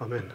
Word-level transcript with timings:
Amen. 0.00 0.30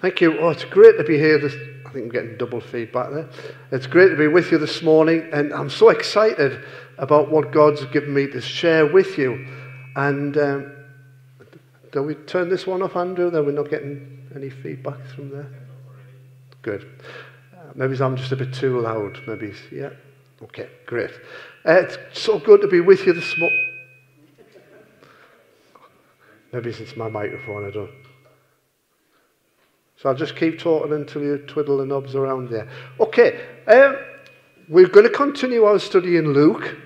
Thank 0.00 0.20
you. 0.20 0.38
Oh, 0.40 0.48
it's 0.48 0.64
great 0.64 0.96
to 0.96 1.04
be 1.04 1.18
here. 1.18 1.38
This, 1.38 1.54
I 1.86 1.90
think 1.90 2.06
I'm 2.06 2.08
getting 2.10 2.36
double 2.36 2.60
feedback 2.60 3.10
there. 3.10 3.28
It's 3.70 3.86
great 3.86 4.08
to 4.08 4.16
be 4.16 4.26
with 4.26 4.50
you 4.50 4.58
this 4.58 4.82
morning, 4.82 5.28
and 5.32 5.52
I'm 5.52 5.70
so 5.70 5.90
excited 5.90 6.64
about 6.98 7.30
what 7.30 7.52
God's 7.52 7.84
given 7.86 8.14
me 8.14 8.26
to 8.28 8.40
share 8.40 8.86
with 8.86 9.18
you. 9.18 9.46
And 9.94 10.36
um, 10.38 10.72
do 11.92 12.02
we 12.02 12.14
turn 12.14 12.48
this 12.48 12.66
one 12.66 12.82
off, 12.82 12.96
Andrew? 12.96 13.30
That 13.30 13.44
we're 13.44 13.52
not 13.52 13.70
getting 13.70 14.26
any 14.34 14.50
feedback 14.50 15.04
from 15.14 15.30
there. 15.30 15.46
Good. 16.62 16.88
Uh, 17.54 17.72
maybe 17.74 18.00
I'm 18.00 18.16
just 18.16 18.32
a 18.32 18.36
bit 18.36 18.54
too 18.54 18.80
loud. 18.80 19.20
Maybe, 19.26 19.52
yeah. 19.70 19.90
Okay, 20.42 20.68
great. 20.86 21.10
Uh, 21.66 21.82
it's 21.82 21.98
so 22.18 22.38
good 22.38 22.62
to 22.62 22.66
be 22.66 22.80
with 22.80 23.06
you 23.06 23.12
this 23.12 23.38
morning. 23.38 23.68
Maybe 26.52 26.70
it's 26.70 26.96
my 26.96 27.08
microphone, 27.08 27.66
I 27.66 27.70
don't. 27.70 27.90
So 30.02 30.08
I'll 30.08 30.16
just 30.16 30.34
keep 30.34 30.58
talking 30.58 30.92
until 30.92 31.22
you 31.22 31.38
twiddle 31.38 31.78
the 31.78 31.86
knobs 31.86 32.16
around 32.16 32.50
there. 32.50 32.68
Okay, 32.98 33.40
um, 33.68 33.96
we're 34.68 34.88
going 34.88 35.06
to 35.06 35.12
continue 35.12 35.62
our 35.62 35.78
study 35.78 36.16
in 36.16 36.32
Luke. 36.32 36.76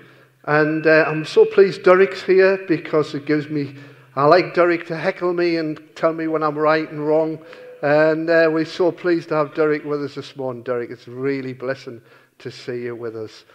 And 0.43 0.85
uh, 0.85 1.05
I'm 1.07 1.25
so 1.25 1.43
pleased 1.43 1.81
Derek's 1.81 2.21
here 2.21 2.63
because 2.67 3.15
it 3.15 3.25
gives 3.25 3.49
me, 3.49 3.73
I 4.15 4.25
like 4.25 4.53
Derek 4.53 4.85
to 4.87 4.95
heckle 4.95 5.33
me 5.33 5.57
and 5.57 5.81
tell 5.95 6.13
me 6.13 6.27
when 6.27 6.43
I'm 6.43 6.55
right 6.59 6.87
and 6.91 7.07
wrong. 7.07 7.39
And 7.81 8.29
uh, 8.29 8.51
we're 8.53 8.65
so 8.65 8.91
pleased 8.91 9.29
to 9.29 9.35
have 9.35 9.55
Derek 9.55 9.83
with 9.83 10.03
us 10.03 10.13
this 10.13 10.35
morning. 10.35 10.61
Derek, 10.61 10.91
it's 10.91 11.07
really 11.07 11.53
blessing 11.53 12.03
to 12.37 12.51
see 12.51 12.83
you 12.83 12.95
with 12.95 13.15
us. 13.15 13.45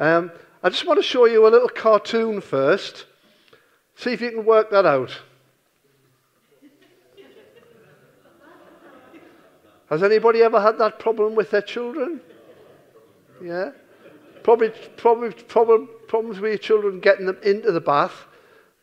Um, 0.00 0.32
I 0.64 0.68
just 0.68 0.84
want 0.84 0.98
to 0.98 1.04
show 1.04 1.26
you 1.26 1.46
a 1.46 1.48
little 1.48 1.68
cartoon 1.68 2.40
first. 2.40 3.06
See 3.94 4.10
if 4.10 4.20
you 4.20 4.32
can 4.32 4.44
work 4.44 4.72
that 4.72 4.84
out. 4.84 5.16
Has 9.92 10.02
anybody 10.02 10.40
ever 10.40 10.58
had 10.58 10.78
that 10.78 10.98
problem 10.98 11.34
with 11.34 11.50
their 11.50 11.60
children? 11.60 12.22
Yeah? 13.42 13.72
Probably, 14.42 14.70
probably, 14.96 15.32
probably 15.32 15.86
problems 16.08 16.40
with 16.40 16.50
your 16.50 16.58
children 16.58 16.98
getting 16.98 17.26
them 17.26 17.36
into 17.44 17.72
the 17.72 17.80
bath, 17.80 18.24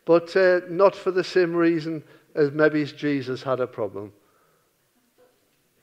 but 0.04 0.36
uh, 0.36 0.60
not 0.68 0.94
for 0.94 1.10
the 1.10 1.24
same 1.24 1.52
reason 1.52 2.04
as 2.36 2.52
maybe 2.52 2.84
Jesus 2.84 3.42
had 3.42 3.58
a 3.58 3.66
problem. 3.66 4.12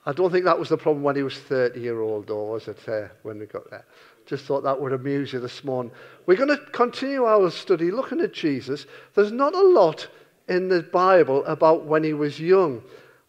I 0.05 0.13
don't 0.13 0.31
think 0.31 0.45
that 0.45 0.57
was 0.57 0.69
the 0.69 0.77
problem 0.77 1.03
when 1.03 1.17
he 1.17 1.23
was 1.23 1.37
30 1.37 1.77
year 1.77 1.99
old, 1.99 2.31
or 2.31 2.53
was 2.53 2.69
it 2.69 2.87
uh, 2.87 3.09
when 3.23 3.39
we 3.39 3.47
got 3.47 3.69
there? 3.69 3.83
Just 4.27 4.45
thought 4.45 4.63
that 4.63 4.79
would 4.79 4.93
amuse 4.93 5.33
you 5.33 5.41
this 5.41 5.61
morning. 5.61 5.91
We're 6.25 6.37
going 6.37 6.57
to 6.57 6.65
continue 6.71 7.25
our 7.25 7.51
study 7.51 7.91
looking 7.91 8.21
at 8.21 8.31
Jesus. 8.31 8.85
There's 9.13 9.33
not 9.33 9.53
a 9.53 9.61
lot 9.61 10.07
in 10.47 10.69
the 10.69 10.83
Bible 10.83 11.43
about 11.47 11.83
when 11.83 12.05
he 12.05 12.13
was 12.13 12.39
young. 12.39 12.81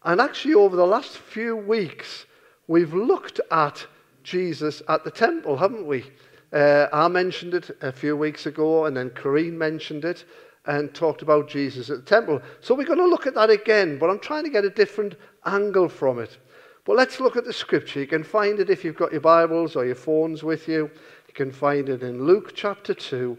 And 0.03 0.21
actually, 0.21 0.53
over 0.53 0.75
the 0.75 0.85
last 0.85 1.17
few 1.17 1.55
weeks, 1.55 2.25
we've 2.67 2.93
looked 2.93 3.41
at 3.51 3.85
Jesus 4.23 4.81
at 4.87 5.03
the 5.03 5.11
temple, 5.11 5.57
haven't 5.57 5.85
we? 5.85 6.05
Uh, 6.53 6.87
I 6.91 7.07
mentioned 7.07 7.53
it 7.53 7.69
a 7.81 7.91
few 7.91 8.15
weeks 8.15 8.45
ago, 8.45 8.85
and 8.85 8.95
then 8.95 9.09
Corrine 9.11 9.53
mentioned 9.53 10.05
it 10.05 10.25
and 10.65 10.93
talked 10.93 11.21
about 11.21 11.47
Jesus 11.47 11.89
at 11.89 11.97
the 11.97 12.09
temple. 12.09 12.41
So 12.61 12.75
we're 12.75 12.85
going 12.85 12.99
to 12.99 13.05
look 13.05 13.27
at 13.27 13.35
that 13.35 13.49
again, 13.49 13.97
but 13.97 14.09
I'm 14.09 14.19
trying 14.19 14.43
to 14.43 14.49
get 14.49 14.65
a 14.65 14.69
different 14.69 15.15
angle 15.45 15.89
from 15.89 16.19
it. 16.19 16.37
But 16.85 16.95
let's 16.95 17.19
look 17.19 17.35
at 17.35 17.45
the 17.45 17.53
scripture. 17.53 17.99
You 17.99 18.07
can 18.07 18.23
find 18.23 18.59
it 18.59 18.69
if 18.69 18.83
you've 18.83 18.97
got 18.97 19.11
your 19.11 19.21
Bibles 19.21 19.75
or 19.75 19.85
your 19.85 19.95
phones 19.95 20.43
with 20.43 20.67
you. 20.67 20.89
You 21.27 21.33
can 21.33 21.51
find 21.51 21.89
it 21.89 22.03
in 22.03 22.25
Luke 22.25 22.53
chapter 22.55 22.93
2, 22.93 23.37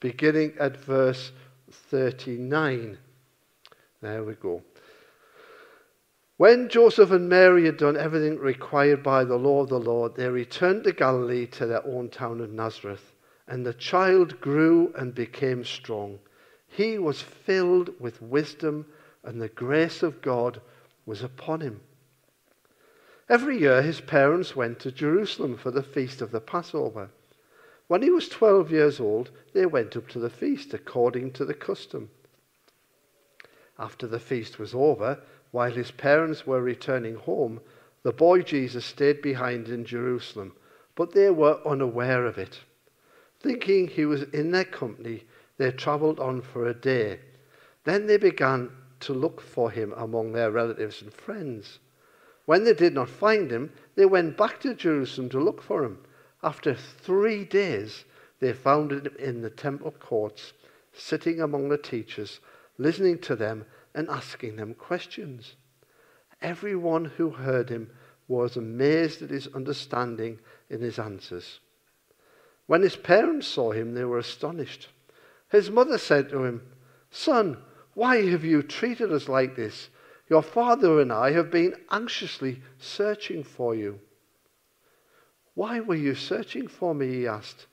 beginning 0.00 0.54
at 0.60 0.76
verse 0.76 1.32
39. 1.70 2.98
There 4.00 4.24
we 4.24 4.34
go. 4.34 4.62
When 6.38 6.68
Joseph 6.68 7.10
and 7.10 7.28
Mary 7.28 7.66
had 7.66 7.76
done 7.76 7.96
everything 7.96 8.38
required 8.38 9.02
by 9.02 9.24
the 9.24 9.36
law 9.36 9.62
of 9.62 9.68
the 9.68 9.78
Lord, 9.78 10.16
they 10.16 10.28
returned 10.28 10.84
to 10.84 10.92
Galilee 10.92 11.46
to 11.48 11.66
their 11.66 11.86
own 11.86 12.08
town 12.08 12.40
of 12.40 12.50
Nazareth. 12.50 13.12
And 13.46 13.66
the 13.66 13.74
child 13.74 14.40
grew 14.40 14.92
and 14.96 15.14
became 15.14 15.64
strong. 15.64 16.20
He 16.66 16.98
was 16.98 17.20
filled 17.20 18.00
with 18.00 18.22
wisdom, 18.22 18.86
and 19.22 19.40
the 19.40 19.48
grace 19.48 20.02
of 20.02 20.22
God 20.22 20.60
was 21.04 21.22
upon 21.22 21.60
him. 21.60 21.80
Every 23.28 23.58
year 23.58 23.82
his 23.82 24.00
parents 24.00 24.56
went 24.56 24.80
to 24.80 24.92
Jerusalem 24.92 25.56
for 25.56 25.70
the 25.70 25.82
feast 25.82 26.22
of 26.22 26.30
the 26.30 26.40
Passover. 26.40 27.10
When 27.88 28.02
he 28.02 28.10
was 28.10 28.28
12 28.28 28.70
years 28.70 29.00
old, 29.00 29.30
they 29.52 29.66
went 29.66 29.96
up 29.96 30.08
to 30.08 30.18
the 30.18 30.30
feast 30.30 30.72
according 30.72 31.32
to 31.32 31.44
the 31.44 31.54
custom. 31.54 32.10
After 33.78 34.06
the 34.06 34.20
feast 34.20 34.58
was 34.58 34.74
over, 34.74 35.20
while 35.52 35.70
his 35.70 35.92
parents 35.92 36.46
were 36.46 36.60
returning 36.60 37.14
home, 37.14 37.60
the 38.02 38.12
boy 38.12 38.42
Jesus 38.42 38.84
stayed 38.84 39.22
behind 39.22 39.68
in 39.68 39.84
Jerusalem, 39.84 40.52
but 40.96 41.12
they 41.12 41.30
were 41.30 41.60
unaware 41.64 42.26
of 42.26 42.36
it. 42.38 42.60
Thinking 43.40 43.86
he 43.86 44.04
was 44.04 44.22
in 44.24 44.50
their 44.50 44.64
company, 44.64 45.24
they 45.58 45.70
travelled 45.70 46.18
on 46.18 46.40
for 46.40 46.66
a 46.66 46.74
day. 46.74 47.20
Then 47.84 48.06
they 48.06 48.16
began 48.16 48.70
to 49.00 49.12
look 49.12 49.40
for 49.40 49.70
him 49.70 49.92
among 49.96 50.32
their 50.32 50.50
relatives 50.50 51.02
and 51.02 51.12
friends. 51.12 51.78
When 52.46 52.64
they 52.64 52.74
did 52.74 52.94
not 52.94 53.08
find 53.08 53.50
him, 53.50 53.72
they 53.94 54.06
went 54.06 54.36
back 54.36 54.60
to 54.60 54.74
Jerusalem 54.74 55.28
to 55.30 55.40
look 55.40 55.62
for 55.62 55.84
him. 55.84 55.98
After 56.42 56.74
three 56.74 57.44
days, 57.44 58.04
they 58.40 58.52
found 58.52 58.90
him 58.90 59.06
in 59.18 59.42
the 59.42 59.50
temple 59.50 59.92
courts, 59.92 60.52
sitting 60.92 61.40
among 61.40 61.68
the 61.68 61.78
teachers, 61.78 62.40
listening 62.78 63.18
to 63.20 63.36
them 63.36 63.64
and 63.94 64.08
asking 64.08 64.56
them 64.56 64.74
questions. 64.74 65.54
Everyone 66.40 67.04
who 67.04 67.30
heard 67.30 67.68
him 67.68 67.90
was 68.28 68.56
amazed 68.56 69.22
at 69.22 69.30
his 69.30 69.48
understanding 69.48 70.38
in 70.70 70.80
his 70.80 70.98
answers. 70.98 71.60
When 72.66 72.82
his 72.82 72.96
parents 72.96 73.46
saw 73.46 73.72
him, 73.72 73.94
they 73.94 74.04
were 74.04 74.18
astonished. 74.18 74.88
His 75.50 75.70
mother 75.70 75.98
said 75.98 76.30
to 76.30 76.44
him, 76.44 76.62
Son, 77.10 77.58
why 77.94 78.22
have 78.30 78.44
you 78.44 78.62
treated 78.62 79.12
us 79.12 79.28
like 79.28 79.54
this? 79.56 79.90
Your 80.28 80.42
father 80.42 81.00
and 81.00 81.12
I 81.12 81.32
have 81.32 81.50
been 81.50 81.74
anxiously 81.90 82.62
searching 82.78 83.44
for 83.44 83.74
you. 83.74 84.00
Why 85.54 85.80
were 85.80 85.94
you 85.94 86.14
searching 86.14 86.68
for 86.68 86.94
me? 86.94 87.08
He 87.12 87.26
asked. 87.26 87.66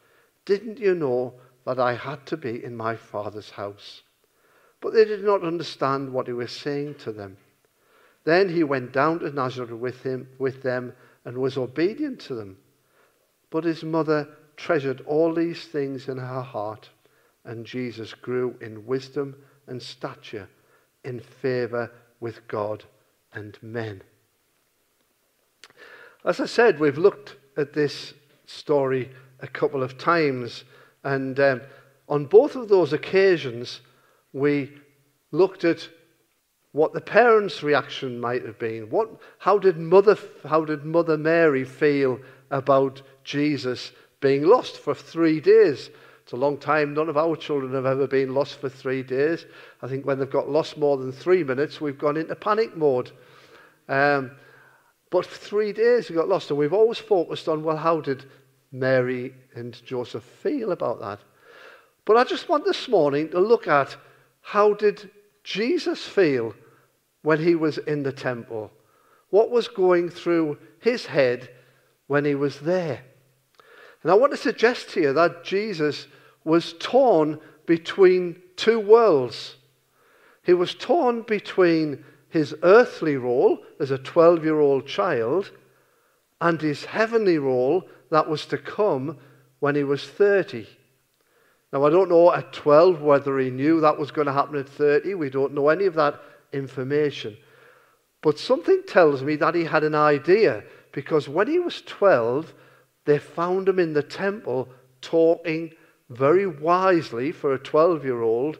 Didn't 0.43 0.79
you 0.79 0.93
know 0.93 1.35
that 1.65 1.79
I 1.79 1.93
had 1.93 2.25
to 2.27 2.37
be 2.37 2.61
in 2.61 2.75
my 2.75 2.95
father's 2.95 3.51
house? 3.51 4.01
But 4.81 4.93
they 4.93 5.05
did 5.05 5.23
not 5.23 5.43
understand 5.43 6.11
what 6.11 6.27
he 6.27 6.33
was 6.33 6.51
saying 6.51 6.95
to 6.99 7.11
them. 7.11 7.37
Then 8.23 8.49
he 8.49 8.63
went 8.63 8.93
down 8.93 9.19
to 9.19 9.29
Nazareth 9.31 9.71
with, 9.71 10.03
him, 10.03 10.27
with 10.37 10.61
them 10.61 10.93
and 11.25 11.37
was 11.37 11.57
obedient 11.57 12.19
to 12.21 12.35
them. 12.35 12.57
But 13.49 13.63
his 13.63 13.83
mother 13.83 14.27
treasured 14.55 15.01
all 15.01 15.33
these 15.33 15.65
things 15.65 16.07
in 16.07 16.17
her 16.17 16.41
heart, 16.41 16.89
and 17.45 17.65
Jesus 17.65 18.13
grew 18.13 18.55
in 18.61 18.85
wisdom 18.85 19.35
and 19.67 19.81
stature, 19.81 20.49
in 21.03 21.19
favor 21.19 21.91
with 22.19 22.47
God 22.47 22.83
and 23.33 23.57
men. 23.61 24.01
As 26.25 26.39
I 26.39 26.45
said, 26.45 26.79
we've 26.79 26.97
looked 26.97 27.37
at 27.55 27.73
this 27.73 28.13
story 28.45 29.09
a 29.39 29.47
couple 29.47 29.81
of 29.81 29.97
times, 29.97 30.65
and 31.03 31.39
um, 31.39 31.61
on 32.09 32.25
both 32.25 32.55
of 32.55 32.67
those 32.67 32.91
occasions, 32.91 33.81
we 34.33 34.71
looked 35.31 35.63
at 35.63 35.87
what 36.71 36.93
the 36.93 37.01
parents' 37.01 37.63
reaction 37.63 38.19
might 38.19 38.45
have 38.45 38.59
been. 38.59 38.89
What, 38.89 39.09
how, 39.39 39.57
did 39.57 39.77
Mother, 39.77 40.17
how 40.47 40.65
did 40.65 40.85
Mother 40.85 41.17
Mary 41.17 41.63
feel 41.63 42.19
about 42.51 43.01
Jesus 43.23 43.91
being 44.21 44.43
lost 44.43 44.77
for 44.77 44.93
three 44.93 45.39
days? 45.39 45.89
It's 46.23 46.33
a 46.33 46.37
long 46.37 46.57
time. 46.57 46.93
None 46.93 47.09
of 47.09 47.17
our 47.17 47.35
children 47.35 47.73
have 47.73 47.87
ever 47.87 48.05
been 48.05 48.35
lost 48.35 48.59
for 48.59 48.69
three 48.69 49.01
days. 49.01 49.47
I 49.81 49.87
think 49.87 50.05
when 50.05 50.19
they've 50.19 50.29
got 50.29 50.49
lost 50.49 50.77
more 50.77 50.95
than 50.97 51.11
three 51.11 51.43
minutes, 51.43 51.81
we've 51.81 51.97
gone 51.97 52.17
into 52.17 52.35
panic 52.35 52.77
mode. 52.77 53.11
Um, 53.87 54.31
but 55.09 55.25
for 55.25 55.37
three 55.39 55.73
days 55.73 56.07
we 56.07 56.15
got 56.15 56.27
lost, 56.27 56.51
and 56.51 56.59
we've 56.59 56.73
always 56.73 56.99
focused 56.99 57.49
on, 57.49 57.63
well, 57.63 57.77
how 57.77 57.99
did 57.99 58.25
Mary 58.71 59.33
and 59.55 59.83
Joseph 59.83 60.23
feel 60.23 60.71
about 60.71 60.99
that? 60.99 61.19
But 62.05 62.17
I 62.17 62.23
just 62.25 62.47
want 62.47 62.63
this 62.63 62.87
morning 62.87 63.29
to 63.29 63.39
look 63.39 63.67
at 63.67 63.97
how 64.49 64.73
did 64.73 65.11
Jesus 65.43 66.07
feel 66.07 66.55
when 67.21 67.39
he 67.39 67.53
was 67.53 67.77
in 67.77 68.01
the 68.01 68.11
temple? 68.11 68.71
What 69.29 69.51
was 69.51 69.67
going 69.67 70.09
through 70.09 70.57
his 70.79 71.05
head 71.05 71.49
when 72.07 72.25
he 72.25 72.33
was 72.33 72.61
there? 72.61 73.03
And 74.01 74.11
I 74.11 74.15
want 74.15 74.31
to 74.31 74.37
suggest 74.37 74.95
you 74.95 75.13
that 75.13 75.43
Jesus 75.43 76.07
was 76.43 76.73
torn 76.79 77.39
between 77.67 78.41
two 78.55 78.79
worlds. 78.79 79.55
He 80.41 80.55
was 80.55 80.73
torn 80.73 81.21
between 81.21 82.03
his 82.29 82.55
earthly 82.63 83.17
role 83.17 83.59
as 83.79 83.91
a 83.91 83.99
12 83.99 84.43
year 84.43 84.59
old 84.59 84.87
child 84.87 85.51
and 86.41 86.59
his 86.59 86.85
heavenly 86.85 87.37
role 87.37 87.87
that 88.09 88.27
was 88.27 88.47
to 88.47 88.57
come 88.57 89.19
when 89.59 89.75
he 89.75 89.83
was 89.83 90.03
30. 90.03 90.65
Now, 91.71 91.85
I 91.85 91.89
don't 91.89 92.09
know 92.09 92.33
at 92.33 92.51
12 92.51 93.01
whether 93.01 93.37
he 93.37 93.51
knew 93.51 93.81
that 93.81 93.97
was 93.97 94.11
going 94.11 94.25
to 94.25 94.33
happen 94.33 94.57
at 94.57 94.67
30. 94.69 95.13
We 95.13 95.29
don't 95.29 95.53
know 95.53 95.69
any 95.69 95.85
of 95.85 95.93
that 95.95 96.19
information. 96.51 97.37
But 98.21 98.39
something 98.39 98.83
tells 98.87 99.23
me 99.23 99.35
that 99.37 99.55
he 99.55 99.63
had 99.63 99.83
an 99.83 99.95
idea 99.95 100.63
because 100.91 101.29
when 101.29 101.47
he 101.47 101.59
was 101.59 101.81
12, 101.83 102.53
they 103.05 103.19
found 103.19 103.69
him 103.69 103.79
in 103.79 103.93
the 103.93 104.03
temple 104.03 104.69
talking 105.01 105.71
very 106.09 106.47
wisely 106.47 107.31
for 107.31 107.53
a 107.53 107.59
12 107.59 108.03
year 108.03 108.21
old 108.21 108.59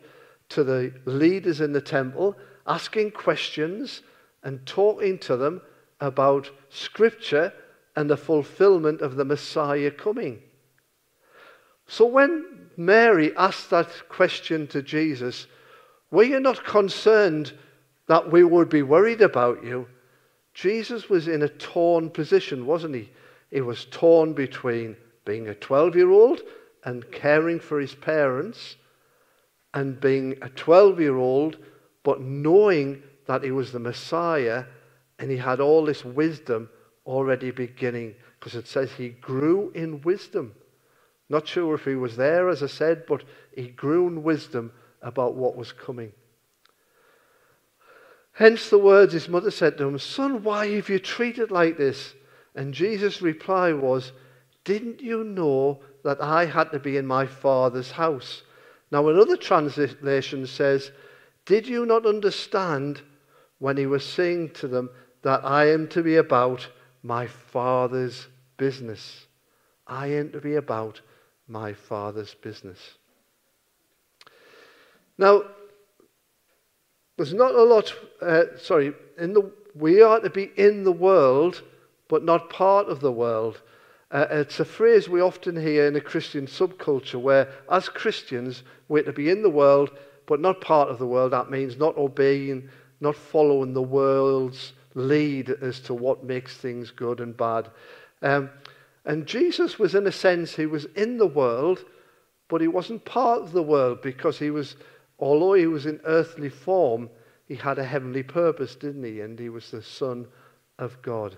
to 0.50 0.64
the 0.64 0.94
leaders 1.06 1.62
in 1.62 1.74
the 1.74 1.82
temple, 1.82 2.38
asking 2.68 3.12
questions 3.12 4.04
and 4.44 4.66
talking 4.66 5.18
to 5.20 5.36
them 5.36 5.62
about 6.00 6.50
scripture 6.70 7.52
and 7.96 8.10
the 8.10 8.18
fulfillment 8.18 9.02
of 9.02 9.16
the 9.16 9.26
Messiah 9.26 9.92
coming. 9.92 10.42
So 11.89 12.06
when 12.06 12.69
Mary 12.77 13.36
asked 13.36 13.71
that 13.71 13.89
question 14.09 14.68
to 14.68 14.83
Jesus, 14.83 15.47
were 16.12 16.24
you 16.24 16.39
not 16.39 16.63
concerned 16.63 17.51
that 18.07 18.31
we 18.31 18.44
would 18.44 18.69
be 18.69 18.83
worried 18.83 19.21
about 19.21 19.63
you? 19.63 19.88
Jesus 20.53 21.09
was 21.09 21.27
in 21.27 21.41
a 21.41 21.50
torn 21.50 22.12
position, 22.12 22.68
wasn't 22.68 22.94
he? 22.94 23.09
He 23.50 23.62
was 23.62 23.88
torn 23.89 24.33
between 24.33 24.97
being 25.25 25.47
a 25.47 25.56
12 25.56 25.95
year 25.95 26.12
old 26.12 26.41
and 26.86 27.12
caring 27.12 27.59
for 27.59 27.80
his 27.80 27.95
parents, 27.95 28.75
and 29.74 30.00
being 30.00 30.38
a 30.44 30.50
12 30.50 31.00
year 31.00 31.18
old, 31.18 31.57
but 32.03 32.21
knowing 32.21 33.01
that 33.25 33.44
he 33.44 33.51
was 33.51 33.71
the 33.71 33.80
Messiah 33.80 34.63
and 35.18 35.30
he 35.30 35.38
had 35.38 35.59
all 35.59 35.86
this 35.86 36.06
wisdom 36.06 36.69
already 37.06 37.50
beginning, 37.50 38.13
because 38.39 38.56
it 38.56 38.68
says 38.68 38.91
he 38.91 39.09
grew 39.09 39.71
in 39.74 40.01
wisdom. 40.01 40.53
Not 41.30 41.48
sure 41.48 41.76
if 41.76 41.86
he 41.86 41.96
was 41.96 42.18
there, 42.18 42.50
as 42.50 42.64
I 42.64 42.68
said, 42.68 43.06
but 43.08 43.24
he 43.56 43.68
grew 43.68 44.08
in 44.08 44.24
wisdom 44.24 44.72
about 45.02 45.36
what 45.36 45.56
was 45.56 45.72
coming. 45.72 46.12
Hence 48.34 48.70
the 48.70 48.80
words 48.80 49.14
his 49.14 49.30
mother 49.30 49.52
said 49.52 49.78
to 49.78 49.88
him, 49.88 50.00
Son, 50.00 50.44
why 50.44 50.68
have 50.70 50.90
you 50.90 50.98
treated 50.98 51.52
like 51.52 51.78
this? 51.78 52.16
And 52.56 52.74
Jesus' 52.74 53.22
reply 53.22 53.74
was, 53.74 54.12
Didn't 54.64 55.02
you 55.02 55.24
know 55.24 55.81
that 56.04 56.22
I 56.22 56.46
had 56.46 56.72
to 56.72 56.80
be 56.80 56.98
in 56.98 57.06
my 57.06 57.26
Father's 57.26 57.92
house? 57.92 58.44
Now, 58.92 59.08
another 59.08 59.38
translation 59.38 60.48
says, 60.48 60.92
Did 61.46 61.68
you 61.68 61.86
not 61.86 62.06
understand 62.06 63.02
when 63.60 63.78
he 63.78 63.86
was 63.86 64.04
saying 64.06 64.52
to 64.52 64.68
them 64.68 64.90
that 65.22 65.44
I 65.44 65.70
am 65.70 65.88
to 65.90 66.02
be 66.02 66.16
about 66.16 66.68
my 67.04 67.28
Father's 67.28 68.28
business? 68.58 69.28
I 69.86 70.08
am 70.08 70.32
to 70.32 70.40
be 70.40 70.56
about 70.56 71.02
my 71.50 71.74
Father's 71.74 72.36
business. 72.36 72.80
Now, 75.18 75.44
there's 77.18 77.34
not 77.34 77.54
a 77.54 77.63
lot, 77.63 77.94
uh, 78.22 78.44
sorry, 78.57 78.94
in 79.18 79.34
the, 79.34 79.51
we 79.75 80.01
are 80.01 80.22
to 80.22 80.30
be 80.30 80.51
in 80.56 80.84
the 80.86 80.92
world, 80.92 81.62
but 82.07 82.24
not 82.24 82.50
part 82.50 82.88
of 82.88 83.01
the 83.01 83.12
world. 83.12 83.62
Uh, 84.12 84.25
it's 84.31 84.60
a 84.60 84.66
phrase 84.66 85.10
we 85.10 85.22
often 85.22 85.56
hear 85.56 85.86
in 85.86 85.96
a 85.96 86.01
Christian 86.01 86.48
subculture 86.48 87.22
where, 87.22 87.50
as 87.69 87.90
Christians, 87.90 88.63
we're 88.88 89.04
to 89.04 89.12
be 89.12 89.30
in 89.30 89.44
the 89.44 89.50
world, 89.50 89.92
but 90.25 90.40
not 90.40 90.62
part 90.62 90.90
of 90.90 90.98
the 90.98 91.06
world. 91.06 91.34
That 91.34 91.51
means 91.51 91.78
not 91.78 91.98
obeying, 91.98 92.69
not 93.01 93.16
following 93.16 93.74
the 93.74 93.81
world's 93.81 94.74
lead 94.96 95.50
as 95.50 95.80
to 95.81 95.94
what 95.94 96.24
makes 96.24 96.57
things 96.57 96.90
good 96.90 97.19
and 97.19 97.36
bad. 97.36 97.69
Um, 98.22 98.50
and 99.06 99.25
Jesus 99.25 99.80
was, 99.80 99.96
in 99.96 100.06
a 100.07 100.12
sense, 100.12 100.56
he 100.56 100.66
was 100.66 100.86
in 100.96 101.18
the 101.18 101.28
world, 101.28 101.86
but 102.48 102.62
he 102.62 102.68
wasn't 102.68 103.06
part 103.06 103.42
of 103.42 103.51
the 103.51 103.63
world 103.63 104.01
because 104.01 104.40
he 104.40 104.51
was, 104.51 104.75
although 105.19 105.54
he 105.54 105.68
was 105.68 105.86
in 105.86 106.00
earthly 106.04 106.50
form, 106.50 107.10
he 107.48 107.56
had 107.56 107.80
a 107.80 107.84
heavenly 107.84 108.24
purpose, 108.24 108.75
didn't 108.75 109.04
he? 109.04 109.22
And 109.22 109.40
he 109.40 109.50
was 109.50 109.72
the 109.72 109.81
Son 109.81 110.28
of 110.78 111.01
God. 111.01 111.38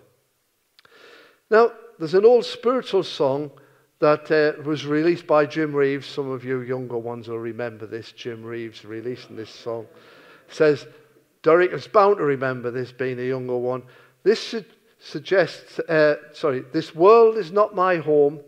Now, 1.50 1.72
there's 2.00 2.14
an 2.14 2.26
old 2.26 2.46
spiritual 2.46 3.04
song 3.04 3.52
that 4.00 4.32
uh, 4.32 4.62
was 4.64 4.86
released 4.86 5.28
by 5.28 5.46
Jim 5.46 5.74
Reeves. 5.74 6.08
Some 6.08 6.32
of 6.32 6.44
you 6.44 6.62
younger 6.62 6.98
ones 6.98 7.28
will 7.28 7.40
remember 7.40 7.86
this. 7.86 8.12
Jim 8.12 8.44
Reeves 8.44 8.84
releasing 8.84 9.36
this 9.36 9.52
song. 9.52 9.86
It 10.50 10.56
says, 10.56 10.88
Derek 11.44 11.72
is 11.72 11.88
bound 11.88 12.18
to 12.18 12.24
remember 12.24 12.72
this 12.72 12.92
being 12.92 13.20
a 13.20 13.28
younger 13.28 13.58
one. 13.58 13.84
This 14.24 14.42
should 14.42 14.66
suggests, 15.02 15.80
uh, 15.80 16.16
sorry, 16.32 16.64
this 16.72 16.94
world 16.94 17.38
is 17.38 17.52
not 17.52 17.76
my 17.76 17.98
home. 17.98 18.40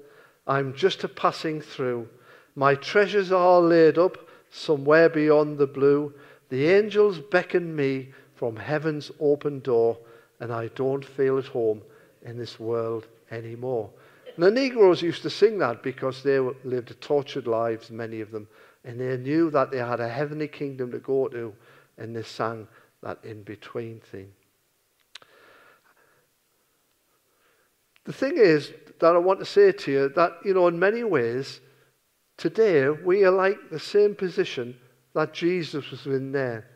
I'm 0.46 0.74
just 0.74 1.04
a 1.04 1.08
passing 1.08 1.62
through. 1.62 2.08
My 2.56 2.76
treasures 2.76 3.32
are 3.32 3.60
laid 3.60 3.98
up 3.98 4.18
somewhere 4.52 5.10
beyond 5.10 5.58
the 5.58 5.68
blue. 5.68 6.14
The 6.50 6.70
angels 6.70 7.20
beckon 7.20 7.76
me 7.76 8.12
from 8.36 8.56
heaven's 8.56 9.12
open 9.20 9.60
door, 9.62 9.98
and 10.40 10.54
I 10.54 10.68
don't 10.70 11.04
feel 11.04 11.40
at 11.40 11.48
home 11.48 11.82
in 12.22 12.38
this 12.38 12.60
world 12.60 13.08
anymore. 13.32 13.90
And 14.36 14.44
the 14.44 14.52
Negroes 14.52 15.02
used 15.02 15.24
to 15.24 15.30
sing 15.30 15.58
that 15.60 15.82
because 15.82 16.22
they 16.22 16.40
lived 16.40 17.00
tortured 17.02 17.48
lives, 17.48 17.90
many 17.90 18.22
of 18.22 18.32
them, 18.32 18.48
and 18.84 19.00
they 19.00 19.18
knew 19.18 19.50
that 19.50 19.72
they 19.72 19.78
had 19.78 20.00
a 20.00 20.10
heavenly 20.10 20.48
kingdom 20.48 20.92
to 20.92 21.00
go 21.00 21.28
to, 21.30 21.54
and 21.98 22.16
they 22.16 22.24
sang 22.24 22.68
that 23.02 23.20
in 23.24 23.44
between 23.44 24.00
thing. 24.00 24.32
The 28.06 28.14
thing 28.14 28.38
is 28.38 28.72
that 29.00 29.16
I 29.16 29.18
want 29.18 29.40
to 29.40 29.46
say 29.46 29.72
to 29.72 29.92
you 29.92 30.10
that, 30.10 30.34
you 30.44 30.54
know, 30.54 30.68
in 30.68 30.78
many 30.78 31.04
ways, 31.04 31.62
today 32.38 32.90
we 32.90 33.24
are 33.24 33.32
like 33.32 33.70
the 33.70 33.80
same 33.80 34.16
position 34.16 34.76
that 35.14 35.34
Jesus 35.34 35.90
was 35.92 36.06
in 36.06 36.32
there. 36.32 36.68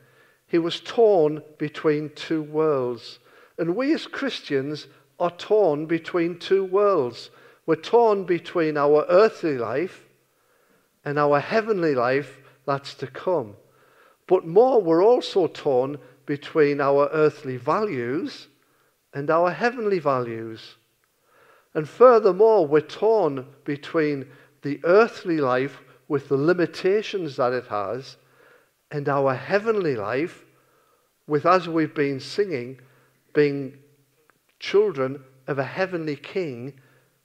He 0.48 0.58
was 0.58 0.80
torn 0.80 1.44
between 1.58 2.12
two 2.16 2.42
worlds. 2.42 3.20
And 3.58 3.76
we 3.76 3.94
as 3.94 4.08
Christians 4.08 4.88
are 5.20 5.32
torn 5.32 5.86
between 5.86 6.40
two 6.40 6.64
worlds. 6.64 7.30
We're 7.66 7.76
torn 7.76 8.24
between 8.24 8.78
our 8.78 9.06
earthly 9.10 9.58
life 9.58 10.06
and 11.04 11.20
our 11.20 11.40
heavenly 11.40 11.96
life 11.96 12.40
that's 12.66 12.94
to 12.96 13.08
come. 13.08 13.56
But 14.28 14.46
more, 14.46 14.82
we're 14.82 15.04
also 15.04 15.48
torn 15.48 15.98
between 16.26 16.80
our 16.80 17.10
earthly 17.12 17.58
values 17.58 18.48
and 19.14 19.30
our 19.30 19.52
heavenly 19.52 20.00
values. 20.00 20.77
And 21.78 21.88
furthermore, 21.88 22.66
we're 22.66 22.82
torn 22.82 23.46
between 23.64 24.26
the 24.64 24.80
earthly 24.84 25.38
life 25.38 25.80
with 26.08 26.28
the 26.28 26.36
limitations 26.36 27.36
that 27.36 27.54
it 27.54 27.68
has 27.68 28.18
and 28.90 29.08
our 29.08 29.36
heavenly 29.36 29.96
life 29.96 30.44
with, 31.28 31.46
as 31.46 31.70
we've 31.70 31.94
been 31.94 32.20
singing, 32.20 32.80
being 33.36 33.78
children 34.60 35.24
of 35.46 35.60
a 35.60 35.64
heavenly 35.64 36.16
king 36.16 36.74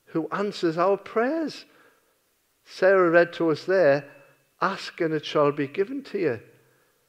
who 0.05 0.29
answers 0.29 0.77
our 0.77 0.99
prayers. 0.99 1.65
Sarah 2.67 3.09
read 3.09 3.33
to 3.33 3.51
us 3.51 3.65
there, 3.65 4.05
ask 4.61 5.01
and 5.01 5.15
it 5.15 5.25
shall 5.25 5.53
be 5.53 5.67
given 5.67 6.03
to 6.03 6.19
you. 6.19 6.41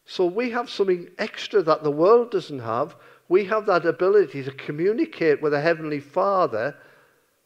So 0.05 0.25
we 0.25 0.51
have 0.51 0.69
something 0.69 1.09
extra 1.17 1.61
that 1.63 1.83
the 1.83 1.91
world 1.91 2.31
doesn't 2.31 2.59
have. 2.59 2.95
We 3.27 3.43
have 3.45 3.65
that 3.65 3.85
ability 3.85 4.43
to 4.43 4.51
communicate 4.51 5.41
with 5.41 5.53
a 5.53 5.59
heavenly 5.59 5.99
Father 5.99 6.77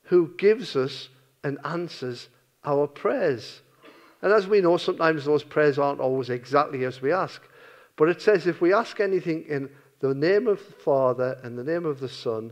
who 0.08 0.34
gives 0.38 0.76
us 0.76 1.10
and 1.44 1.58
answers 1.64 2.30
our 2.66 2.88
prayers. 2.88 3.62
And 4.22 4.34
as 4.34 4.48
we 4.48 4.62
know, 4.62 4.78
sometimes 4.78 5.26
those 5.26 5.44
prayers 5.44 5.78
aren't 5.78 6.00
always 6.00 6.30
exactly 6.30 6.86
as 6.86 7.02
we 7.02 7.12
ask. 7.12 7.42
But 7.96 8.10
it 8.10 8.22
says 8.22 8.48
if 8.48 8.62
we 8.62 8.74
ask 8.74 9.00
anything 9.00 9.46
in 9.48 9.70
the 10.00 10.14
name 10.14 10.48
of 10.48 10.60
the 10.60 10.74
Father 10.74 11.40
and 11.44 11.58
the 11.58 11.64
name 11.64 11.86
of 11.86 12.00
the 12.00 12.10
Son, 12.10 12.52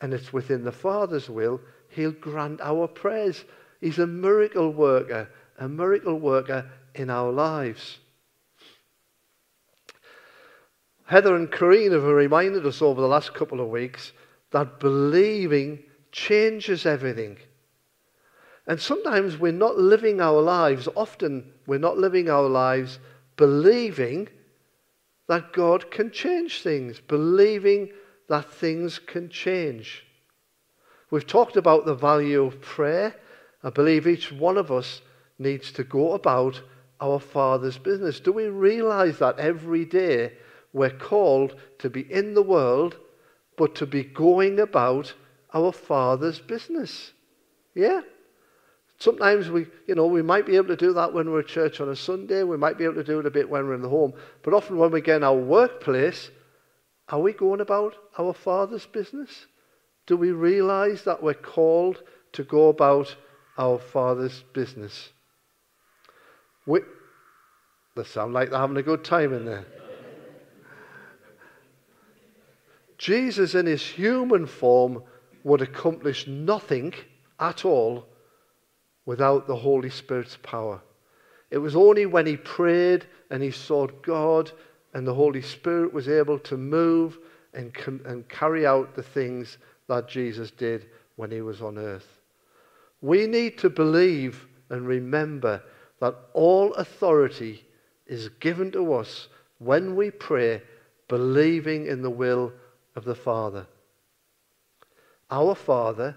and 0.00 0.14
it's 0.14 0.32
within 0.32 0.64
the 0.64 0.72
Father's 0.72 1.28
will, 1.28 1.60
He'll 1.88 2.12
grant 2.12 2.60
our 2.60 2.86
prayers. 2.86 3.44
He's 3.80 3.98
a 3.98 4.06
miracle 4.06 4.72
worker, 4.72 5.28
a 5.58 5.68
miracle 5.68 6.18
worker 6.18 6.70
in 6.94 7.10
our 7.10 7.32
lives. 7.32 7.98
Heather 11.04 11.34
and 11.34 11.50
Corrine 11.50 11.92
have 11.92 12.04
reminded 12.04 12.64
us 12.66 12.80
over 12.80 13.00
the 13.00 13.08
last 13.08 13.34
couple 13.34 13.60
of 13.60 13.68
weeks 13.68 14.12
that 14.52 14.78
believing 14.78 15.82
changes 16.12 16.86
everything. 16.86 17.38
And 18.66 18.80
sometimes 18.80 19.38
we're 19.38 19.52
not 19.52 19.78
living 19.78 20.20
our 20.20 20.40
lives, 20.40 20.88
often 20.94 21.52
we're 21.66 21.78
not 21.78 21.98
living 21.98 22.30
our 22.30 22.48
lives 22.48 22.98
believing 23.36 24.28
that 25.28 25.52
God 25.52 25.90
can 25.90 26.10
change 26.10 26.62
things, 26.62 27.00
believing 27.00 27.90
that 28.28 28.50
things 28.50 28.98
can 28.98 29.28
change. 29.28 30.04
We've 31.10 31.26
talked 31.26 31.56
about 31.56 31.86
the 31.86 31.94
value 31.94 32.44
of 32.44 32.60
prayer. 32.60 33.14
I 33.62 33.70
believe 33.70 34.06
each 34.06 34.30
one 34.30 34.56
of 34.56 34.70
us 34.70 35.02
needs 35.38 35.72
to 35.72 35.84
go 35.84 36.12
about 36.12 36.60
our 37.00 37.18
Father's 37.18 37.78
business. 37.78 38.20
Do 38.20 38.32
we 38.32 38.46
realize 38.46 39.18
that 39.18 39.38
every 39.38 39.84
day 39.84 40.34
we're 40.72 40.90
called 40.90 41.56
to 41.78 41.90
be 41.90 42.02
in 42.12 42.34
the 42.34 42.42
world, 42.42 42.96
but 43.56 43.74
to 43.76 43.86
be 43.86 44.04
going 44.04 44.60
about 44.60 45.14
our 45.52 45.72
Father's 45.72 46.40
business. 46.40 47.12
Yeah? 47.74 48.00
Sometimes 48.98 49.48
we, 49.48 49.66
you 49.86 49.94
know, 49.94 50.06
we 50.06 50.22
might 50.22 50.46
be 50.46 50.56
able 50.56 50.68
to 50.68 50.76
do 50.76 50.92
that 50.92 51.12
when 51.12 51.30
we're 51.30 51.40
at 51.40 51.46
church 51.46 51.80
on 51.80 51.88
a 51.88 51.96
Sunday. 51.96 52.42
We 52.42 52.56
might 52.56 52.76
be 52.76 52.84
able 52.84 52.96
to 52.96 53.04
do 53.04 53.18
it 53.18 53.26
a 53.26 53.30
bit 53.30 53.48
when 53.48 53.66
we're 53.66 53.74
in 53.74 53.82
the 53.82 53.88
home. 53.88 54.12
But 54.42 54.52
often 54.54 54.76
when 54.76 54.90
we 54.90 55.00
get 55.00 55.16
in 55.16 55.24
our 55.24 55.34
workplace, 55.34 56.30
Are 57.10 57.20
we 57.20 57.32
going 57.32 57.60
about 57.60 57.96
our 58.18 58.32
Father's 58.32 58.86
business? 58.86 59.46
Do 60.06 60.16
we 60.16 60.30
realize 60.30 61.02
that 61.04 61.22
we're 61.22 61.34
called 61.34 62.02
to 62.32 62.44
go 62.44 62.68
about 62.68 63.16
our 63.58 63.80
Father's 63.80 64.44
business? 64.54 65.10
We, 66.66 66.80
they 67.96 68.04
sound 68.04 68.32
like 68.32 68.50
they're 68.50 68.60
having 68.60 68.76
a 68.76 68.82
good 68.82 69.04
time 69.04 69.32
in 69.32 69.44
there. 69.44 69.66
Jesus, 72.96 73.56
in 73.56 73.66
his 73.66 73.82
human 73.82 74.46
form, 74.46 75.02
would 75.44 75.62
accomplish 75.62 76.26
nothing 76.26 76.94
at 77.38 77.64
all 77.64 78.06
without 79.06 79.46
the 79.46 79.56
Holy 79.56 79.90
Spirit's 79.90 80.38
power. 80.42 80.80
It 81.50 81.58
was 81.58 81.74
only 81.74 82.06
when 82.06 82.26
he 82.26 82.36
prayed 82.36 83.06
and 83.30 83.42
he 83.42 83.50
sought 83.50 84.02
God 84.02 84.52
and 84.94 85.06
the 85.06 85.14
Holy 85.14 85.42
Spirit 85.42 85.92
was 85.92 86.08
able 86.08 86.38
to 86.40 86.56
move 86.56 87.18
and, 87.54 87.72
and 88.04 88.28
carry 88.28 88.66
out 88.66 88.94
the 88.94 89.02
things 89.02 89.58
that 89.88 90.08
Jesus 90.08 90.50
did 90.50 90.86
when 91.16 91.30
he 91.30 91.40
was 91.40 91.60
on 91.60 91.78
earth. 91.78 92.06
We 93.00 93.26
need 93.26 93.58
to 93.58 93.70
believe 93.70 94.46
and 94.68 94.86
remember 94.86 95.62
that 96.00 96.14
all 96.32 96.72
authority 96.74 97.64
is 98.06 98.28
given 98.40 98.70
to 98.72 98.94
us 98.94 99.28
when 99.58 99.96
we 99.96 100.10
pray, 100.10 100.62
believing 101.08 101.86
in 101.86 102.02
the 102.02 102.10
will 102.10 102.52
of 102.96 103.04
the 103.04 103.14
Father. 103.14 103.66
Our 105.30 105.54
Father, 105.54 106.16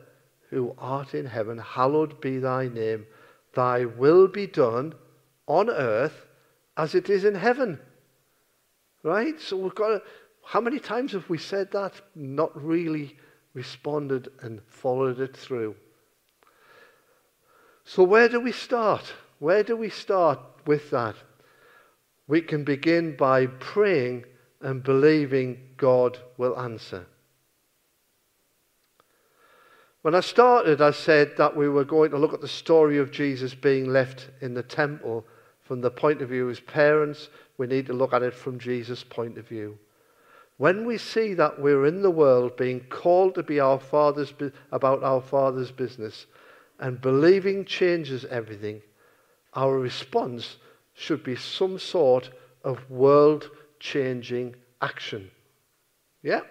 who 0.50 0.76
art 0.78 1.14
in 1.14 1.26
heaven, 1.26 1.58
hallowed 1.58 2.20
be 2.20 2.40
thy 2.40 2.68
name. 2.68 3.06
Thy 3.54 3.86
will 3.86 4.28
be 4.28 4.48
done 4.48 4.96
on 5.48 5.70
earth 5.70 6.26
as 6.76 6.96
it 6.96 7.10
is 7.10 7.24
in 7.24 7.36
heaven. 7.36 7.80
Right? 9.04 9.40
So 9.40 9.58
we've 9.58 9.76
got 9.76 9.90
to, 9.90 10.02
how 10.46 10.62
many 10.62 10.80
times 10.80 11.12
have 11.12 11.30
we 11.30 11.38
said 11.38 11.72
that? 11.72 11.94
Not 12.16 12.62
really 12.62 13.16
responded 13.54 14.30
and 14.42 14.62
followed 14.68 15.20
it 15.20 15.38
through. 15.38 15.76
So 17.86 18.04
where 18.04 18.30
do 18.30 18.40
we 18.40 18.52
start? 18.52 19.14
Where 19.40 19.64
do 19.64 19.76
we 19.76 19.90
start 19.90 20.40
with 20.66 20.90
that? 20.92 21.16
We 22.28 22.42
can 22.42 22.64
begin 22.64 23.16
by 23.16 23.48
praying 23.48 24.26
and 24.62 24.82
believing 24.82 25.60
God 25.78 26.18
will 26.38 26.58
answer. 26.58 27.06
When 30.04 30.16
I 30.16 30.20
started, 30.20 30.82
I 30.82 30.92
said 30.92 31.38
that 31.38 31.56
we 31.56 31.70
were 31.70 31.86
going 31.86 32.12
to 32.12 32.18
look 32.18 32.34
at 32.34 32.42
the 32.42 32.48
story 32.48 32.98
of 32.98 33.10
Jesus 33.10 33.56
being 33.56 33.88
left 33.88 34.30
in 34.42 34.54
the 34.54 34.62
temple 34.62 35.26
from 35.62 35.80
the 35.80 35.90
point 35.90 36.22
of 36.22 36.28
view 36.28 36.44
of 36.44 36.50
his 36.50 36.60
parents. 36.60 37.30
We 37.58 37.68
need 37.68 37.86
to 37.86 37.94
look 37.94 38.12
at 38.12 38.22
it 38.22 38.34
from 38.34 38.60
Jesus' 38.60 39.02
point 39.02 39.38
of 39.38 39.48
view. 39.48 39.80
When 40.58 40.86
we 40.86 40.98
see 40.98 41.34
that 41.36 41.58
we're 41.58 41.86
in 41.86 42.02
the 42.02 42.12
world 42.12 42.58
being 42.58 42.82
called 42.82 43.36
to 43.36 43.44
be 43.44 43.62
our 43.62 43.80
father's 43.80 44.34
about 44.74 45.04
our 45.04 45.22
father's 45.22 45.72
business 45.72 46.26
and 46.80 47.00
believing 47.00 47.64
changes 47.64 48.26
everything, 48.26 48.82
our 49.54 49.80
response 49.80 50.58
should 50.94 51.24
be 51.24 51.38
some 51.38 51.80
sort 51.80 52.30
of 52.66 52.90
world 52.90 53.50
changing 53.80 54.58
action. 54.82 55.32
Yeah? 56.22 56.42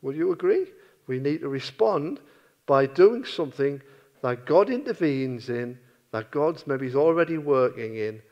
Will 0.00 0.14
you 0.14 0.30
agree? 0.30 0.68
We 1.08 1.18
need 1.18 1.40
to 1.40 1.48
respond 1.48 2.20
by 2.66 2.86
doing 2.86 3.24
something 3.24 3.80
that 4.22 4.46
God 4.46 4.70
intervenes 4.70 5.50
in, 5.50 5.78
that 6.12 6.30
God's 6.30 6.66
maybe 6.66 6.86
is 6.86 6.96
already 6.96 7.38
working 7.38 7.96
in, 7.96 8.22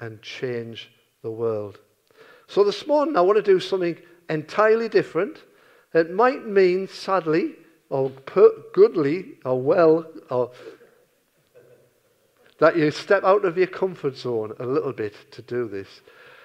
and 0.00 0.20
change 0.22 0.90
the 1.22 1.30
world. 1.30 1.80
So 2.46 2.64
this 2.64 2.86
morning 2.86 3.16
I 3.16 3.20
want 3.20 3.36
to 3.36 3.42
do 3.42 3.60
something 3.60 3.96
entirely 4.28 4.88
different. 4.88 5.38
It 5.92 6.10
might 6.10 6.46
mean, 6.46 6.88
sadly, 6.88 7.54
or 7.88 8.10
goodly, 8.72 9.34
or 9.44 9.60
well, 9.60 10.06
or 10.30 10.50
that 12.60 12.76
you 12.76 12.90
step 12.90 13.24
out 13.24 13.44
of 13.44 13.58
your 13.58 13.66
comfort 13.66 14.16
zone 14.16 14.54
a 14.58 14.66
little 14.66 14.92
bit 14.92 15.14
to 15.32 15.42
do 15.42 15.68
this. 15.68 15.88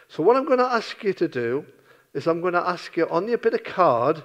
So, 0.08 0.24
what 0.24 0.36
I'm 0.36 0.46
going 0.46 0.60
to 0.60 0.66
ask 0.66 1.04
you 1.04 1.14
to 1.14 1.28
do 1.28 1.66
is 2.14 2.28
I'm 2.28 2.42
going 2.42 2.54
to 2.54 2.68
ask 2.68 2.98
you 2.98 3.08
on 3.10 3.28
your 3.28 3.38
bit 3.38 3.54
of 3.54 3.64
card 3.64 4.24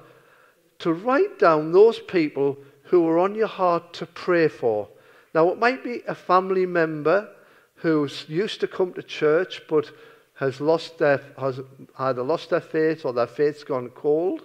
to 0.81 0.93
write 0.93 1.39
down 1.39 1.73
those 1.73 1.99
people 1.99 2.57
who 2.95 3.09
are 3.09 3.19
on 3.19 3.35
your 3.35 3.49
heart 3.49 3.93
to 3.93 4.07
pray 4.07 4.47
for. 4.47 4.87
Now, 5.35 5.49
it 5.49 5.59
might 5.59 5.83
be 5.83 6.03
a 6.07 6.15
family 6.15 6.65
member 6.65 7.29
who's 7.75 8.25
used 8.29 8.61
to 8.61 8.69
come 8.69 8.93
to 8.93 9.03
church 9.03 9.63
but 9.69 9.91
has 10.35 10.61
lost 10.61 10.99
their 10.99 11.21
has 11.37 11.59
either 11.99 12.23
lost 12.23 12.51
their 12.51 12.61
faith 12.61 13.05
or 13.05 13.13
their 13.13 13.27
faith's 13.27 13.65
gone 13.65 13.89
cold. 13.89 14.43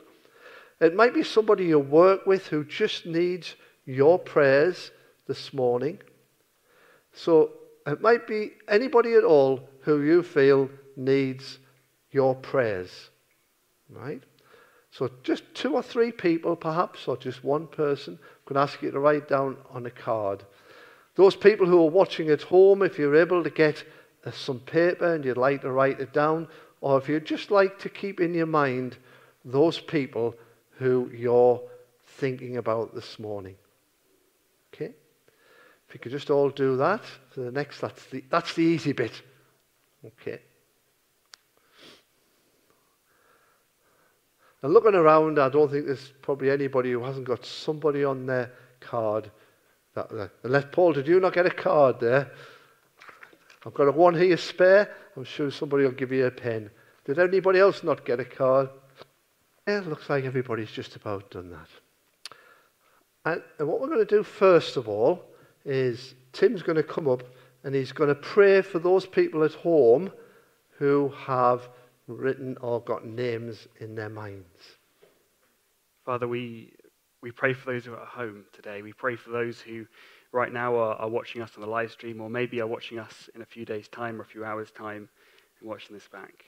It 0.82 0.96
might 0.96 1.14
be 1.14 1.22
somebody 1.22 1.66
you 1.66 1.78
work 1.78 2.26
with 2.26 2.48
who 2.48 2.64
just 2.64 3.06
needs 3.06 3.56
your 3.86 4.18
prayers 4.18 4.90
this 5.28 5.54
morning. 5.54 6.00
So 7.14 7.52
it 7.86 8.02
might 8.02 8.26
be 8.26 8.54
anybody 8.68 9.14
at 9.14 9.24
all 9.24 9.70
who 9.82 10.02
you 10.02 10.24
feel 10.24 10.72
needs 10.96 11.60
your 12.10 12.34
prayers. 12.34 13.12
Right? 13.92 14.24
So 14.92 15.10
just 15.24 15.44
two 15.54 15.76
or 15.76 15.84
three 15.84 16.12
people, 16.12 16.56
perhaps, 16.56 17.08
or 17.08 17.16
just 17.16 17.44
one 17.44 17.68
person, 17.68 18.18
could 18.50 18.58
ask 18.58 18.82
you 18.82 18.90
to 18.90 19.00
write 19.00 19.30
down 19.30 19.56
on 19.70 19.86
a 19.86 19.92
card. 19.92 20.44
Those 21.14 21.36
people 21.36 21.68
who 21.68 21.84
are 21.84 21.92
watching 21.92 22.32
at 22.32 22.42
home, 22.42 22.82
if 22.82 22.98
you're 22.98 23.16
able 23.16 23.44
to 23.44 23.50
get 23.52 23.84
uh, 24.26 24.32
some 24.32 24.60
paper 24.62 25.14
and 25.14 25.24
you'd 25.24 25.38
like 25.38 25.62
to 25.62 25.72
write 25.72 26.00
it 26.00 26.14
down, 26.14 26.48
or 26.82 26.98
if 26.98 27.08
you'd 27.08 27.28
just 27.28 27.52
like 27.52 27.78
to 27.78 27.90
keep 27.90 28.20
in 28.20 28.34
your 28.34 28.48
mind 28.48 28.98
those 29.46 29.80
people 29.80 30.34
who 30.80 31.12
you're 31.14 31.62
thinking 32.18 32.58
about 32.58 32.96
this 32.96 33.20
morning. 33.20 33.56
Okay? 34.74 34.96
If 35.88 35.94
you 35.94 36.00
could 36.00 36.12
just 36.12 36.32
all 36.32 36.50
do 36.50 36.76
that 36.78 37.06
for 37.30 37.42
the 37.42 37.52
next, 37.52 37.80
that's 37.80 38.04
the, 38.06 38.24
that's 38.32 38.56
the 38.56 38.64
easy 38.64 38.94
bit. 38.94 39.22
Okay. 40.04 40.40
And 44.62 44.74
looking 44.74 44.96
around, 44.96 45.40
I 45.40 45.50
don't 45.50 45.72
think 45.72 45.86
there's 45.86 46.12
probably 46.22 46.52
anybody 46.52 46.92
who 46.92 47.04
hasn't 47.04 47.26
got 47.26 47.46
somebody 47.46 48.04
on 48.04 48.26
their 48.26 48.52
card. 48.80 49.32
That, 49.96 50.12
uh, 50.12 50.28
unless, 50.44 50.66
Paul, 50.72 50.94
did 50.94 51.08
you 51.08 51.20
not 51.20 51.34
get 51.34 51.46
a 51.46 51.52
card 51.52 52.00
there? 52.00 52.32
I've 53.66 53.74
got 53.74 53.88
a 53.88 53.92
one 53.92 54.16
here 54.16 54.38
spare. 54.38 54.94
I'm 55.16 55.24
sure 55.24 55.52
somebody 55.52 55.84
will 55.84 55.92
give 55.92 56.12
you 56.12 56.26
a 56.26 56.32
pen. 56.32 56.70
Did 57.06 57.20
anybody 57.20 57.60
else 57.60 57.84
not 57.84 58.06
get 58.06 58.20
a 58.20 58.26
card? 58.26 58.70
Yeah, 59.68 59.80
it 59.80 59.88
looks 59.88 60.10
like 60.10 60.26
everybody's 60.26 60.72
just 60.72 60.96
about 60.96 61.32
done 61.32 61.52
that. 61.52 61.68
And, 63.26 63.42
and 63.60 63.68
what 63.68 63.82
we're 63.82 63.88
going 63.88 64.06
to 64.06 64.06
do 64.06 64.24
first 64.24 64.78
of 64.78 64.88
all 64.88 65.24
is 65.66 66.16
Tim's 66.34 66.62
going 66.62 66.78
to 66.78 66.84
come 66.84 67.08
up 67.08 67.24
and 67.64 67.76
he's 67.76 67.92
going 67.92 68.08
to 68.10 68.16
pray 68.16 68.62
for 68.62 68.80
those 68.80 69.06
people 69.06 69.44
at 69.44 69.54
home 69.54 70.12
who 70.78 71.14
have 71.18 71.70
written 72.10 72.58
or 72.62 72.82
got 72.82 73.06
names 73.06 73.68
in 73.80 73.96
their 73.96 74.10
minds. 74.10 74.78
Father, 76.06 76.28
we, 76.28 76.74
we 77.22 77.32
pray 77.32 77.54
for 77.54 77.72
those 77.72 77.86
who 77.86 77.94
are 77.94 78.02
at 78.02 78.08
home 78.08 78.46
today. 78.52 78.82
We 78.82 78.94
pray 78.94 79.16
for 79.16 79.30
those 79.30 79.60
who 79.60 79.86
right 80.32 80.52
now 80.52 80.76
are, 80.76 80.96
are 80.96 81.10
watching 81.10 81.42
us 81.42 81.52
on 81.56 81.62
the 81.62 81.70
live 81.70 81.92
stream 81.92 82.20
or 82.22 82.30
maybe 82.30 82.62
are 82.62 82.68
watching 82.68 83.00
us 83.00 83.30
in 83.36 83.42
a 83.42 83.46
few 83.46 83.66
days' 83.66 83.88
time 83.88 84.20
or 84.20 84.24
a 84.24 84.28
few 84.28 84.44
hours' 84.44 84.72
time 84.72 85.08
and 85.60 85.70
watching 85.70 85.94
this 85.96 86.08
back. 86.08 86.46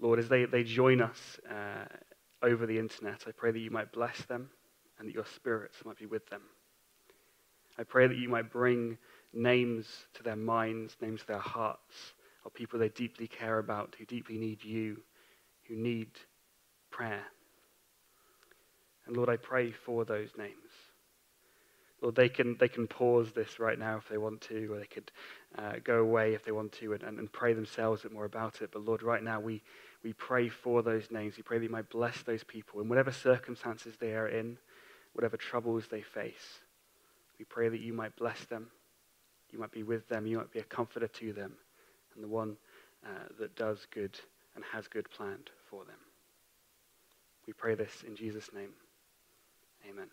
Lord, 0.00 0.18
as 0.18 0.28
they, 0.28 0.44
they 0.44 0.64
join 0.64 1.00
us 1.00 1.38
uh, 1.50 1.84
over 2.42 2.66
the 2.66 2.78
internet, 2.78 3.24
I 3.26 3.32
pray 3.32 3.50
that 3.52 3.58
you 3.58 3.70
might 3.70 3.92
bless 3.92 4.18
them 4.26 4.50
and 4.98 5.08
that 5.08 5.14
your 5.14 5.26
spirits 5.34 5.78
might 5.84 5.98
be 5.98 6.06
with 6.06 6.26
them. 6.28 6.42
I 7.78 7.82
pray 7.82 8.06
that 8.06 8.16
you 8.16 8.28
might 8.28 8.52
bring 8.52 8.98
names 9.32 9.86
to 10.14 10.22
their 10.22 10.36
minds, 10.36 10.96
names 11.00 11.22
to 11.22 11.26
their 11.26 11.38
hearts 11.38 12.14
of 12.44 12.54
people 12.54 12.78
they 12.78 12.88
deeply 12.88 13.26
care 13.26 13.58
about, 13.58 13.94
who 13.98 14.04
deeply 14.04 14.38
need 14.38 14.64
you, 14.64 15.02
who 15.68 15.76
need 15.76 16.08
prayer. 16.90 17.24
And 19.06 19.16
Lord, 19.16 19.28
I 19.28 19.36
pray 19.36 19.70
for 19.72 20.04
those 20.04 20.30
names. 20.38 20.70
Lord, 22.00 22.16
they 22.16 22.28
can, 22.28 22.56
they 22.58 22.68
can 22.68 22.86
pause 22.86 23.32
this 23.32 23.58
right 23.58 23.78
now 23.78 23.96
if 23.96 24.08
they 24.08 24.18
want 24.18 24.42
to, 24.42 24.72
or 24.72 24.78
they 24.78 24.86
could 24.86 25.10
uh, 25.56 25.74
go 25.82 26.00
away 26.00 26.34
if 26.34 26.44
they 26.44 26.52
want 26.52 26.72
to 26.72 26.92
and, 26.92 27.02
and, 27.02 27.18
and 27.18 27.32
pray 27.32 27.54
themselves 27.54 28.04
a 28.04 28.08
bit 28.08 28.14
more 28.14 28.26
about 28.26 28.60
it. 28.60 28.70
But 28.72 28.84
Lord, 28.84 29.02
right 29.02 29.22
now 29.22 29.40
we, 29.40 29.62
we 30.02 30.12
pray 30.12 30.50
for 30.50 30.82
those 30.82 31.10
names. 31.10 31.36
We 31.36 31.42
pray 31.42 31.58
that 31.58 31.64
you 31.64 31.70
might 31.70 31.88
bless 31.88 32.22
those 32.22 32.44
people 32.44 32.80
in 32.80 32.88
whatever 32.88 33.10
circumstances 33.10 33.94
they 33.98 34.12
are 34.12 34.28
in, 34.28 34.58
whatever 35.14 35.38
troubles 35.38 35.84
they 35.90 36.02
face. 36.02 36.60
We 37.38 37.46
pray 37.46 37.68
that 37.68 37.80
you 37.80 37.92
might 37.92 38.16
bless 38.16 38.44
them, 38.44 38.68
you 39.50 39.58
might 39.58 39.72
be 39.72 39.82
with 39.82 40.06
them, 40.08 40.26
you 40.26 40.36
might 40.36 40.52
be 40.52 40.60
a 40.60 40.64
comforter 40.64 41.08
to 41.08 41.32
them, 41.32 41.54
and 42.14 42.24
the 42.24 42.28
one 42.28 42.56
uh, 43.04 43.28
that 43.38 43.56
does 43.56 43.86
good 43.92 44.18
and 44.54 44.64
has 44.72 44.88
good 44.88 45.08
planned 45.10 45.50
for 45.68 45.84
them. 45.84 45.98
We 47.46 47.52
pray 47.52 47.74
this 47.74 48.04
in 48.06 48.16
Jesus' 48.16 48.50
name. 48.54 48.70
Amen. 49.88 50.08